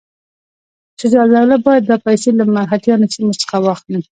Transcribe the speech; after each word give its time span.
شجاع 0.99 1.23
الدوله 1.25 1.57
باید 1.65 1.83
دا 1.89 1.97
پیسې 2.05 2.29
له 2.37 2.43
مرهټیانو 2.55 3.11
سیمو 3.15 3.39
څخه 3.41 3.55
واخلي. 3.61 4.01